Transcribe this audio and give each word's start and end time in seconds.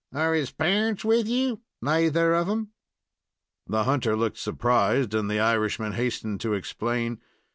"Are 0.11 0.33
his 0.33 0.49
parents 0.51 1.05
with 1.05 1.27
you?" 1.27 1.61
"Naither 1.79 2.33
of 2.33 2.49
'em." 2.49 2.69
The 3.67 3.83
hunter 3.83 4.15
looked 4.17 4.39
surprised, 4.39 5.13
and 5.13 5.29
the 5.29 5.39
Irishman 5.39 5.91
hastened 5.91 6.41
to 6.41 6.55
explain. 6.55 7.21